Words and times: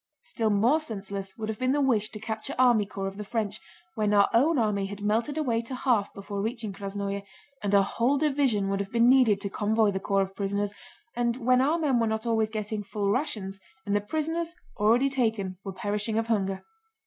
Still 0.23 0.49
more 0.49 0.79
senseless 0.79 1.37
would 1.37 1.47
have 1.47 1.59
been 1.59 1.73
the 1.73 1.79
wish 1.79 2.09
to 2.09 2.19
capture 2.19 2.55
army 2.57 2.87
corps 2.87 3.05
of 3.05 3.17
the 3.17 3.23
French, 3.23 3.61
when 3.93 4.15
our 4.15 4.27
own 4.33 4.57
army 4.57 4.87
had 4.87 5.03
melted 5.03 5.37
away 5.37 5.61
to 5.61 5.75
half 5.75 6.11
before 6.15 6.41
reaching 6.41 6.73
Krásnoe 6.73 7.21
and 7.61 7.73
a 7.75 7.83
whole 7.83 8.17
division 8.17 8.67
would 8.69 8.79
have 8.79 8.91
been 8.91 9.07
needed 9.07 9.39
to 9.41 9.49
convoy 9.51 9.91
the 9.91 9.99
corps 9.99 10.23
of 10.23 10.35
prisoners, 10.35 10.73
and 11.15 11.37
when 11.37 11.61
our 11.61 11.77
men 11.77 11.99
were 11.99 12.07
not 12.07 12.25
always 12.25 12.49
getting 12.49 12.81
full 12.83 13.11
rations 13.11 13.59
and 13.85 13.95
the 13.95 14.01
prisoners 14.01 14.55
already 14.77 15.07
taken 15.07 15.59
were 15.63 15.71
perishing 15.71 16.17
of 16.17 16.25
hunger. 16.25 16.63